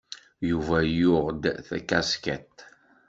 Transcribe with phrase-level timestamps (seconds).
[0.49, 2.57] Yuba yuɣ-d takaskiḍt.